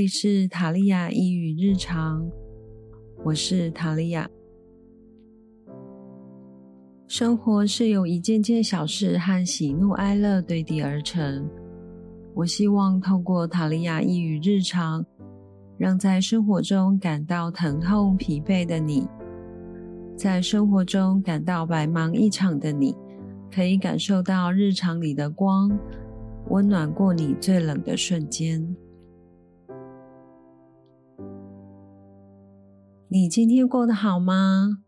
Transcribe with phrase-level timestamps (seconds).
[0.00, 2.26] 这里是塔利亚一语日常，
[3.22, 4.26] 我是塔利亚。
[7.06, 11.46] 生活是由一件件小事和喜怒哀乐堆叠而成。
[12.34, 15.04] 我希望透过塔利亚一语日常，
[15.76, 19.06] 让在生活中感到疼痛疲惫的你，
[20.16, 22.96] 在生活中感到白忙一场的你，
[23.54, 25.70] 可以感受到日常里的光，
[26.48, 28.74] 温暖过你最冷的瞬间。
[33.12, 34.84] 你今天过得好吗？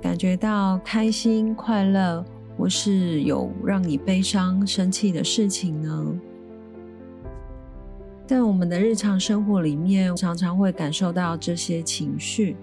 [0.00, 2.24] 感觉到开心、快乐，
[2.56, 6.18] 或是有让你悲伤、生气的事情呢？
[8.26, 12.56] 在我们的日常生活里面，常常会感受到这些情绪，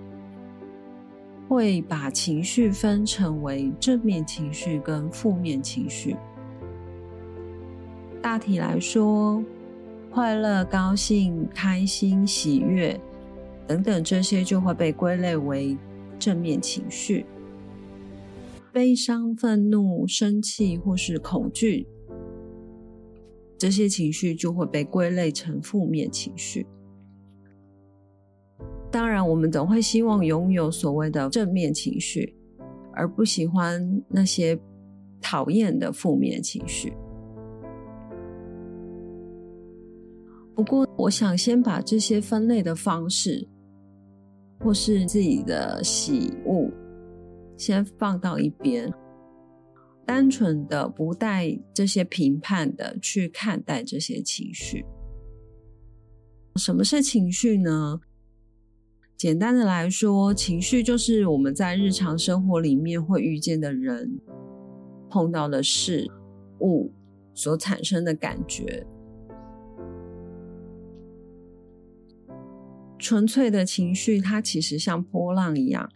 [1.47, 6.15] 会把情绪分成为正面情绪跟负面情绪。
[8.19, 9.43] 大体来说，
[10.09, 12.99] 快乐、高兴、开心、喜悦。
[13.67, 15.77] 等等，这些就会被归类为
[16.19, 17.25] 正面情绪。
[18.73, 21.87] 悲伤、愤怒、生气或是恐惧，
[23.57, 26.65] 这些情绪就会被归类成负面情绪。
[28.89, 32.35] 当然，我们总会希望拥有所谓的正面情绪，
[32.93, 34.59] 而不喜欢那些
[35.21, 36.93] 讨厌的负面情绪。
[40.61, 43.47] 不过，我想先把这些分类的方式。
[44.63, 46.69] 或是自己的喜恶，
[47.57, 48.93] 先放到一边，
[50.05, 54.85] 单纯的不带这些评判的去看待这些情绪。
[56.57, 58.01] 什么是情绪呢？
[59.17, 64.21] 简单的来说，情绪就是我们在日常生活里面会遇见的人、
[65.09, 66.05] 碰到的事
[66.59, 66.93] 物
[67.33, 68.85] 所产生的感觉。
[73.01, 75.89] 纯粹的情绪，它其实像波浪一样，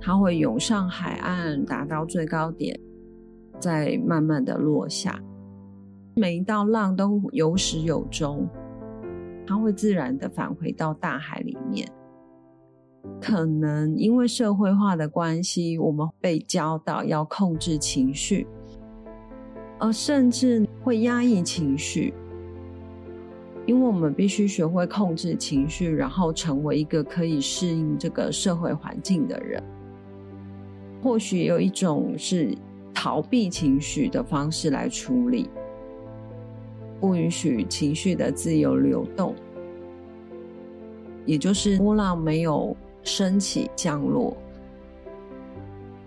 [0.00, 2.78] 它会涌上海岸，达到最高点，
[3.60, 5.22] 再慢慢的落下。
[6.16, 8.48] 每一道浪都有始有终，
[9.46, 11.88] 它会自然的返回到大海里面。
[13.20, 18.48] 可能因为社会化的关系，我们被教导要控制情绪，
[19.78, 22.12] 而甚至会压抑情绪。
[23.66, 29.62] 因为我们必须学会控制情绪，然后成为一个可以适应这个社会环境的人。
[31.02, 32.56] 或许有一种是
[32.94, 35.50] 逃避情绪的方式来处理，
[37.00, 39.34] 不允许情绪的自由流动，
[41.24, 44.36] 也就是波浪没有升起降落，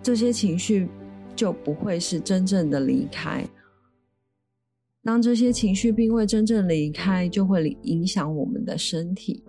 [0.02, 0.88] 这些情绪
[1.36, 3.44] 就不会是真正的离开。
[5.02, 9.42] 当这些情绪并未真正离开，就会影响我们的身体。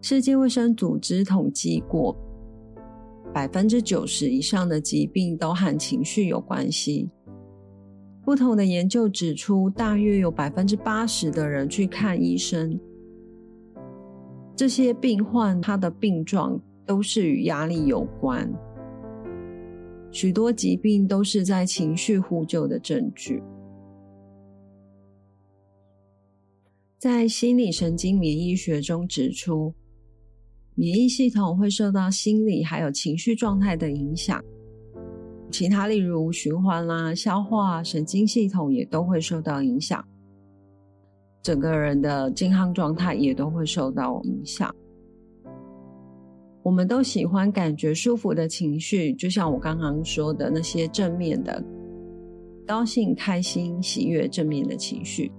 [0.00, 2.16] 世界卫生组织统计过，
[3.34, 7.10] 百分之九十以上的疾病都和情绪有关系。
[8.24, 12.80] 不同的研究指出，大约有百分之八十的人去看医生，
[14.56, 18.50] 这些病患他的病状都是与压力有关。
[20.10, 23.42] 许多疾病都是在情绪呼救的证据。
[26.98, 29.72] 在心理神经免疫学中指出，
[30.74, 34.42] 免疫系统会受到心理还有情绪状态的影响，
[35.50, 40.04] 其他例如循环啦、消化、神经系统也都会受到影响，
[41.40, 44.74] 整个人的健康状态也都会受到影响。
[46.68, 51.64] 我们都喜欢感觉舒服的情绪，就像我刚刚说的那些正面的、
[52.66, 55.32] 高兴、开心、喜悦、正面的情绪。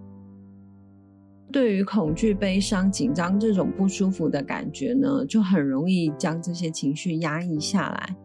[1.52, 8.16] 对于恐惧、悲伤、紧张这种不舒服的感觉呢，就很容易将这些情绪压抑下来，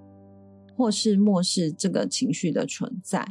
[0.74, 3.22] 或是漠视这个情绪的存在。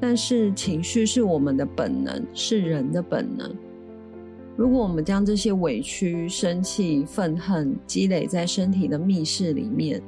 [0.00, 3.54] 但是，情绪是我们的本能，是人的本能。
[4.56, 10.00] 如果我们将这些委屈、生气、愤恨积累在身体的密室里面，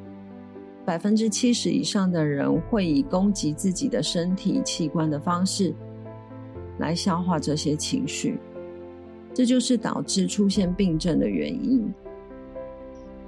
[0.85, 5.75] 百分之七十以上的人会以攻击自己的身体器官的方式
[6.79, 8.39] 来消化这些情绪，
[9.35, 11.93] 这就是导致出现病症的原因。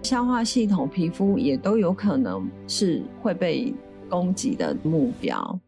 [0.03, 3.75] 消化系统、皮肤也都有可能是会被
[4.09, 5.61] 攻击的目标。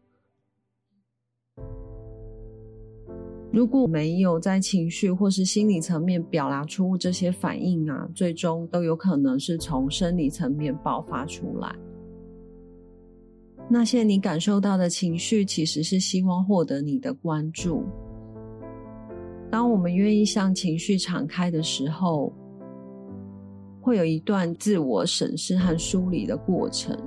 [3.51, 11.75] 如果没有在情绪或是心理层面表达出这些反应啊，最终都有可能是从生理层面爆发出来。
[13.69, 17.83] 那些你感受到的情绪，其实是希望获得你的关注。
[19.49, 22.33] 当我们愿意向情绪敞开的时候，
[23.81, 26.97] 会有一段自我审视和梳理的过程。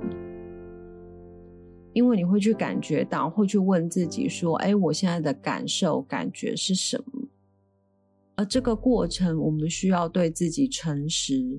[1.95, 7.25] 因为你会去感觉到，会去问自己说：“哎，我现在的感受、感觉是什么？”
[8.35, 11.57] 而这个过程，我们需要对自己诚实。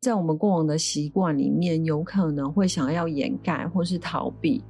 [0.00, 4.64] 在我们过往的习惯里面，有可能会想要掩盖或是逃避，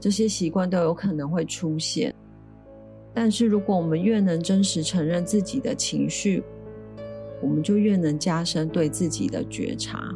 [0.00, 2.12] 这些习惯都有可能会出现。
[3.14, 6.42] 但是，如果我们越能真实承认自己的情绪，
[7.40, 10.12] 我们就越能加深对自己的觉察。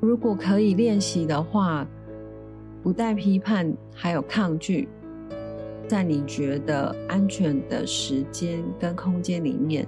[0.00, 1.86] 如果可以练习的话，
[2.82, 4.88] 不带批判，还有抗拒，
[5.88, 9.86] 在你觉得安全的时间跟空间里面，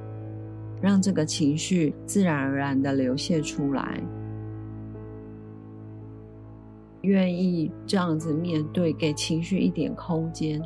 [0.80, 4.02] 让这个情绪自然而然的流泻出来，
[7.02, 10.60] 愿意这样子面对，给情绪一点空间，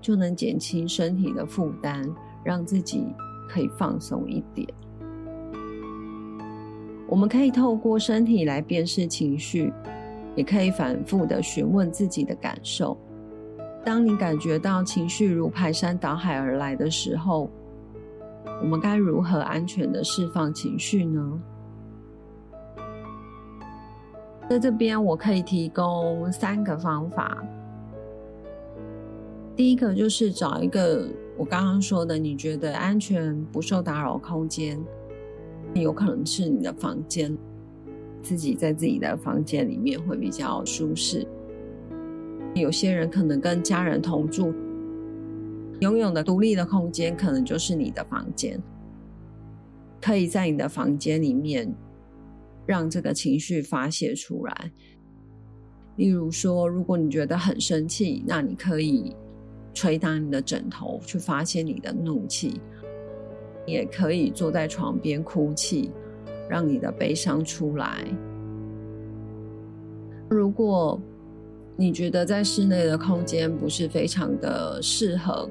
[0.00, 2.04] 就能减轻身体的负担，
[2.44, 3.06] 让自己
[3.48, 4.68] 可以放松一点。
[7.12, 9.70] 我们可以透过身体来辨识情绪，
[10.34, 12.96] 也可以反复的询问自己的感受。
[13.84, 17.50] 当你感觉到情绪如排山倒海而来的时候，
[18.62, 21.38] 我们该如何安全的释放情绪呢？
[24.48, 27.44] 在这边，我可以提供三个方法。
[29.54, 31.06] 第一个就是找一个
[31.36, 34.82] 我刚刚说的，你觉得安全、不受打扰空间。
[35.80, 37.36] 有可能是你的房间，
[38.22, 41.26] 自己在自己的房间里面会比较舒适。
[42.54, 44.52] 有些人可能跟家人同住，
[45.80, 48.62] 拥有的独立的空间可能就是你的房间，
[50.00, 51.74] 可以在你的房间里面
[52.66, 54.70] 让这个情绪发泄出来。
[55.96, 59.16] 例如说，如果你觉得很生气，那你可以
[59.72, 62.60] 捶打你的枕头，去发泄你的怒气。
[63.66, 65.90] 也可以坐在床边哭泣，
[66.48, 68.04] 让你的悲伤出来。
[70.28, 71.00] 如果
[71.76, 75.48] 你觉得在室内的空间不是非常的适合，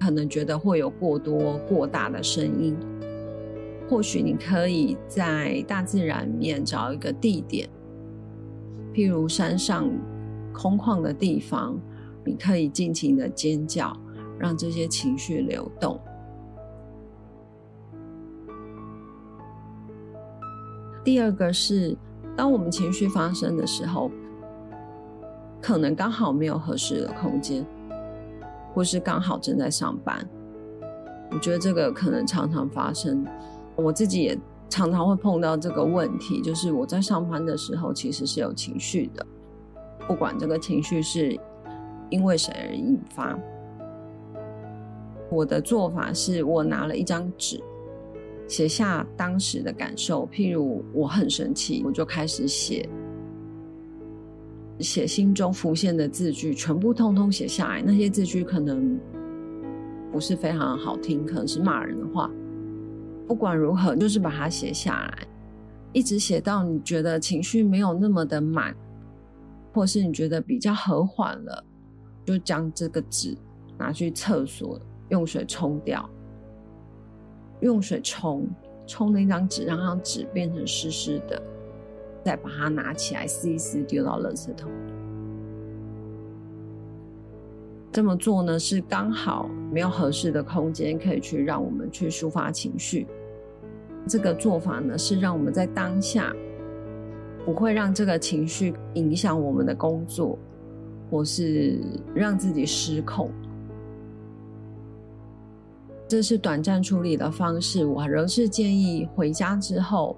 [0.00, 2.76] 可能觉得会有过多过大的声音，
[3.88, 7.68] 或许你可以在大自然面找一个地点，
[8.92, 9.88] 譬如山上
[10.52, 11.80] 空旷的地方，
[12.24, 13.96] 你可以尽情的尖叫，
[14.38, 16.00] 让这些情绪流动。
[21.04, 21.96] 第二个是，
[22.36, 24.10] 当我们情绪发生的时候，
[25.60, 27.66] 可能刚好没有合适的空间，
[28.72, 30.24] 或是刚好正在上班。
[31.30, 33.26] 我觉得这个可能常常发生，
[33.74, 34.38] 我自己也
[34.68, 39.26] 常常会碰到这个问题，就是我在上班的时候其实是有情绪的，
[40.06, 41.36] 不管这个情绪是
[42.10, 43.36] 因为谁而引发。
[45.30, 47.60] 我的做法是我拿了一张纸。
[48.48, 52.88] 写下当时的感受，譬如我很生气，我就开始写，
[54.78, 57.82] 写心中浮现的字句，全部通通写下来。
[57.82, 58.98] 那些字句可能
[60.10, 62.30] 不是非常好听，可能是骂人的话。
[63.26, 65.26] 不管如何，就是把它写下来，
[65.92, 68.76] 一直写到你觉得情绪没有那么的满，
[69.72, 71.64] 或是你觉得比较和缓了，
[72.26, 73.34] 就将这个纸
[73.78, 76.06] 拿去厕所用水冲掉。
[77.62, 78.46] 用水冲
[78.86, 81.40] 冲那张纸，让那张纸变成湿湿的，
[82.22, 84.70] 再把它拿起来撕一撕，丢到垃圾桶。
[87.90, 93.06] 这么做呢，是刚好没有合适的空间可以去让我们去抒发情绪。
[94.08, 96.34] 这个做法呢，是让我们在当下
[97.44, 100.38] 不会让这个情绪影响我们的工作，
[101.10, 101.78] 或是
[102.14, 103.30] 让自己失控。
[106.12, 110.14] 这是短暂处理的方式，我仍是建议回家之后，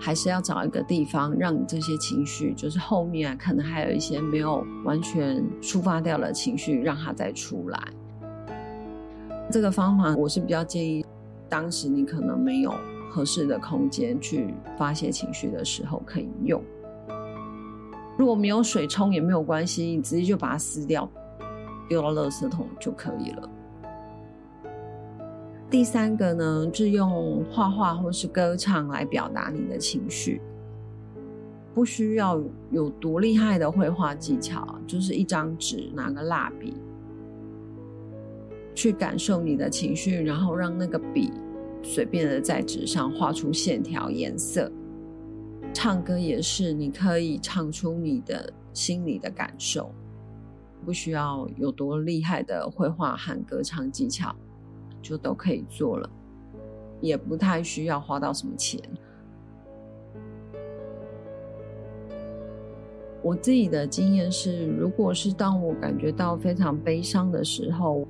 [0.00, 7.80] 还是要找一个地方，让你这些情绪，就是后面可能还有一些没有完全抒发掉的情绪，让它再出来。
[9.48, 11.06] 这个方法我是比较建议，
[11.48, 12.74] 当时你可能没有
[13.12, 16.60] 合适的空间去发泄情绪的时候可以用。
[18.18, 21.08] 如果没有水冲也没有关系，你直接就把它撕掉，
[21.88, 23.48] 丢到垃圾桶就可以了。
[25.70, 30.40] 第三个呢，是用画画或是歌唱来表达你的情绪，
[31.74, 32.40] 不需要
[32.70, 36.74] 有多厉害的绘画技巧，就是一张纸，拿个蜡笔，
[38.72, 41.32] 去感受你的情绪，然后让那个笔
[41.82, 44.70] 随便的在纸上画出线条、颜色，
[45.72, 49.92] 唱歌也是，你可以唱出你的心里的感受，
[50.84, 54.32] 不需要有多厉害的绘画和歌唱技巧，
[55.04, 56.08] 就都可以做了，
[57.02, 58.80] 也不太需要花到什么钱。
[63.22, 68.06] 我自己的经验是，如果是当我感觉到非常悲伤的时候，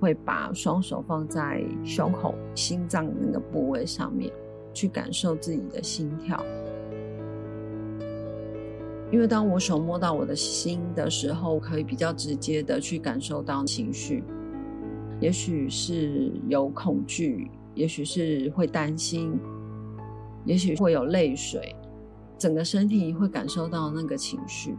[0.00, 4.32] 会把双手放在胸口、心脏那个部位上面，
[4.72, 6.40] 去感受自己的心跳。
[9.12, 14.24] 因为当我手摸到我的心的时候，可以比较直接的去感受到情绪，
[15.22, 19.38] 也许是有恐惧，也许是会担心，
[20.44, 21.76] 也许会有泪水。
[22.36, 24.76] 整个身体会感受到那个情绪，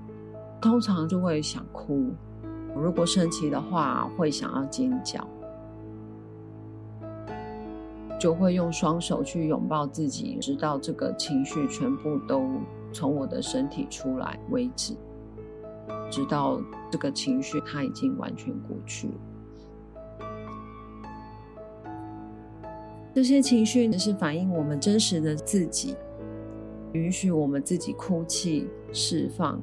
[0.62, 2.12] 通常就会想哭。
[2.76, 5.26] 如果生气的话，会想要尖叫，
[8.20, 12.44] 就会用双手去拥抱自己，直到这个情绪全部都
[12.92, 14.94] 从我的身体出来为止，
[16.12, 16.60] 直到
[16.92, 19.14] 这个情绪它已经完全过去了。
[23.14, 25.96] 这些情绪是反映我们真实的自己。
[26.94, 29.62] 允许我们自己哭泣、释放，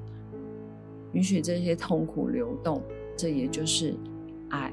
[1.13, 2.83] 允许这些痛苦流动，
[3.17, 3.95] 这也就是
[4.49, 4.73] 爱，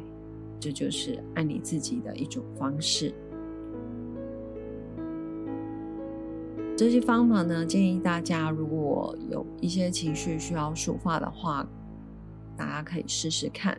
[0.60, 3.14] 这就是爱你自己的一种方式。
[6.76, 11.68] 这些方法呢，建议大家如果有一些情绪需要抒发的话，
[12.56, 13.78] 大家可以试试看，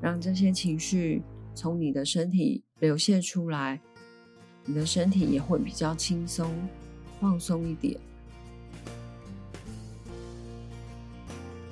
[0.00, 1.22] 让这些情绪
[1.54, 3.80] 从你的身体流泻出来，
[4.66, 6.52] 你的身体也会比较轻松。
[7.18, 7.98] 放松一点。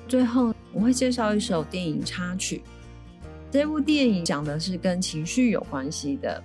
[0.07, 2.63] 最后，我会介绍一首电影插曲。
[3.51, 6.43] 这部电影讲的是跟情绪有关系的。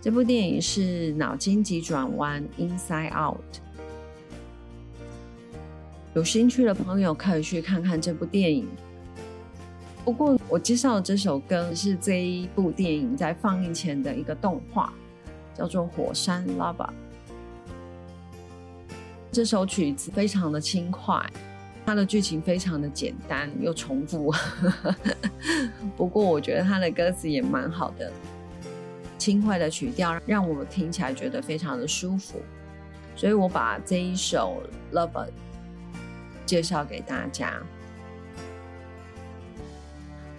[0.00, 3.60] 这部电影是《脑筋急转弯》（Inside Out）。
[6.14, 8.66] 有兴趣的朋友可以去看看这部电影。
[10.04, 14.92] 不过，我介绍的这首歌是这一部电影在放映前的一个动画，
[15.54, 16.74] 叫做《火山 Lava》。
[19.30, 21.18] 这首曲子非常的轻快，
[21.86, 24.32] 它的剧情非常的简单又重复，
[25.96, 28.12] 不过我觉得它的歌词也蛮好的，
[29.16, 32.40] 轻快的曲调让我们听起来觉得非常的舒服，
[33.16, 34.62] 所以我把这一首
[34.94, 35.26] 《Lover》
[36.44, 37.62] 介绍给大家。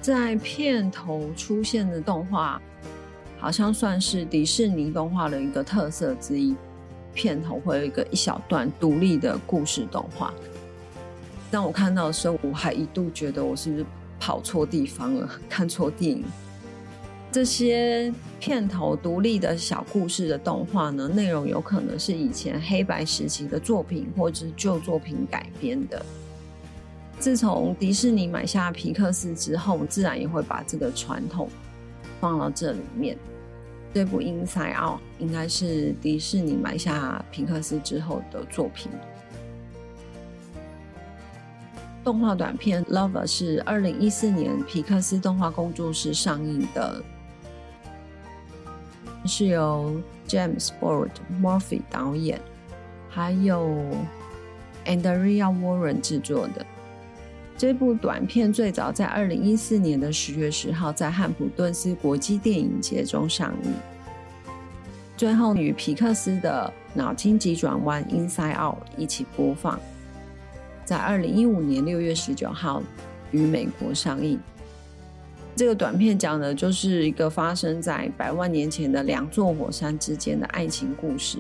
[0.01, 2.61] 在片头出现的动画，
[3.43, 6.55] 好像算是迪士尼动画的一个特色之一。
[7.13, 10.33] 片头会有一个一小段独立的故事动画。
[11.51, 13.85] 当我看到的时候，我还一度觉得我是不是
[14.17, 16.23] 跑错地方了，看错电影。
[17.33, 26.03] 这些片头独立的小故事的动画呢，内容有可能是以前黑白时期的作品或者是旧作品改编的。
[27.19, 31.49] 自从迪士尼买下皮克斯之后，自然也会把这个传统
[32.21, 33.17] 放到这里面。
[33.93, 38.91] 这部《Inside Out》应该是迪士尼买下皮克斯之后的作品。
[42.03, 47.01] 动画短片《Lover》是二零一四年皮克斯动画工作室上映的，
[49.25, 52.41] 是由 James Ford Murphy 导演，
[53.09, 53.69] 还有
[54.85, 56.65] Andrea Warren 制作的。
[57.55, 63.71] 这部短片最早在二零一四年的十月十号在汉普顿斯国际电影节中上映，
[65.15, 69.79] 最后与皮克斯的《脑筋急转弯》（Inside Out） 一起播放，
[70.83, 72.81] 在二零一五年六月十九号
[73.31, 74.39] 于美国上映。
[75.55, 81.37] 这个短片讲的就是一个发生在百万年前的两座火山之间的爱情故事，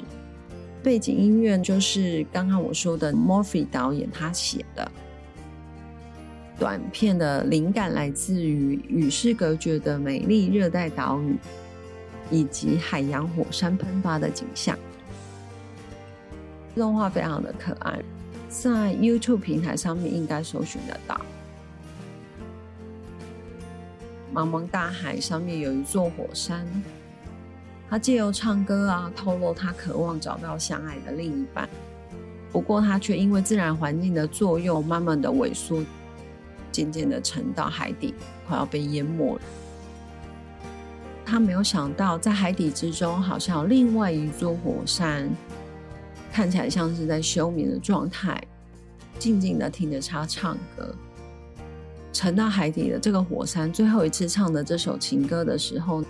[0.83, 4.89] 背景音乐就是刚刚我说的 Murphy 导演他写的。
[6.59, 11.35] 短片的灵感来自于与世隔绝的美丽热带岛屿，
[12.29, 14.77] 以及海洋火山喷发的景象。
[16.75, 17.99] 动画非常的可爱，
[18.49, 21.19] 在 YouTube 平台上面应该搜寻得到。
[24.33, 26.65] 茫茫大海上面有一座火山，
[27.89, 31.69] 他借由唱歌啊，透露他渴望找到相爱的另一半。
[32.51, 35.83] 不过他却因为自然环境的作用，慢慢的萎缩。
[36.73, 38.13] 渐渐的沉到海底，
[38.45, 39.41] 快要被淹没了。
[41.25, 45.29] 他没有想到，在海底之中，好像有另外一座火山，
[46.33, 48.41] 看起来像是在休眠的状态，
[49.17, 50.93] 静静的听着他唱歌。
[52.11, 56.03] 沉到海底的这个火山，最后一次唱的这首情歌的时候，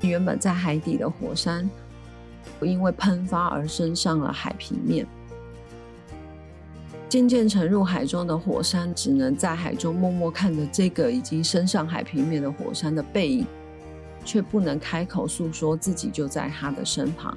[0.00, 1.68] 原本在海底的火山，
[2.62, 5.06] 因为喷发而升上了海平面。
[7.10, 13.44] 渐渐沉入海中的火山，只能在海中默默看着这个已经升上海平面的火山的背影，
[14.24, 17.36] 却不能开口诉说自己就在他的身旁。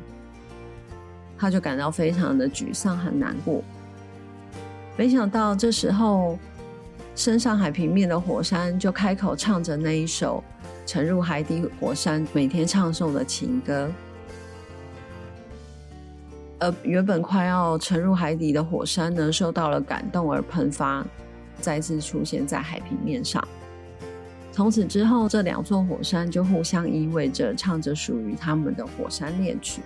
[1.40, 3.64] 他就感到非常的沮丧和难过。
[4.96, 6.38] 没想到这时候，
[7.16, 10.44] 升上海平面的火山就开口唱着那一首
[10.86, 13.90] 沉入海底火山每天唱诵的情歌。
[16.64, 21.06] 而原本快要沉入海底的火山呢，受到了感动而喷发，
[21.60, 23.46] 再次出现在海平面上。
[24.50, 29.82] 从此之后，这两座火山就互相依偎着，唱着属于他们的火山恋曲。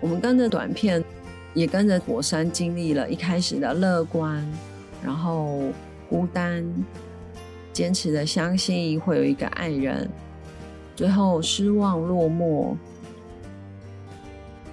[0.00, 1.02] 我们跟着短片，
[1.52, 4.46] 也跟着火山经历了一开始的乐观，
[5.02, 5.62] 然后
[6.08, 6.64] 孤单，
[7.72, 10.08] 坚持的相信会有一个爱人。
[10.96, 12.76] 最后失望落寞，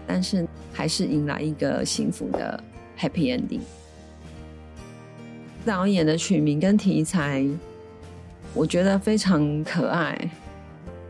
[0.05, 2.63] 但是还是迎来一个幸福的
[2.97, 3.61] happy ending。
[5.65, 7.45] 导演的取名跟题材，
[8.53, 10.29] 我觉得非常可爱，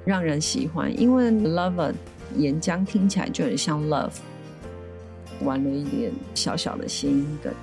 [0.05, 0.91] 让人喜欢。
[0.99, 1.93] 因为 lover
[2.37, 4.11] 岩浆听起来就很像 love，
[5.43, 7.53] 玩了一点小小的心的。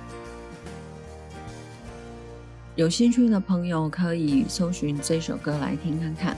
[2.75, 6.37] 有兴趣的朋友可以搜寻这首歌来听看看。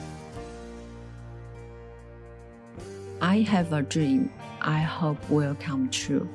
[3.30, 4.30] I have a dream
[4.60, 6.26] I hope will come true.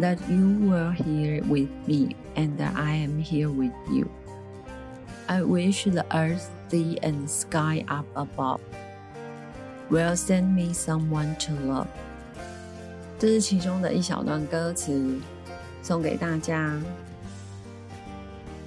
[0.00, 4.08] That you were here with me and I am here with you.
[5.28, 8.60] I wish the earth, sea, and sky up above
[9.90, 11.86] will send me someone to love.
[13.18, 15.18] 这是其中的一小段歌词，
[15.82, 16.80] 送给大家。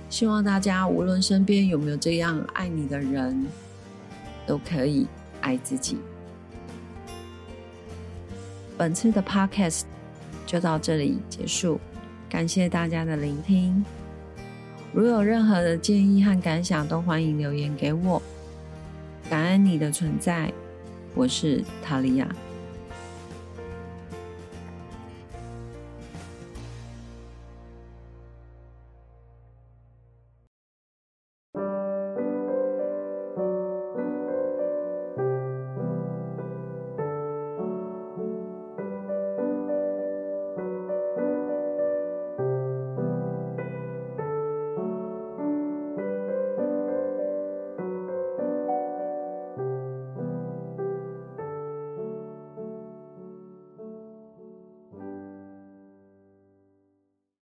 [0.10, 3.45] 希望大家无论身边有没有这样爱你的人，
[4.45, 5.08] 都可以
[5.41, 5.97] 爱自己。
[8.81, 9.83] 本次的 podcast
[10.47, 11.79] 就到这里结束，
[12.31, 13.85] 感谢大家的聆听。
[14.95, 18.23] 如有任何的建议和感想，都欢迎留言给我。
[19.29, 20.51] 感恩你的存在，
[21.14, 22.27] 我是塔利亚。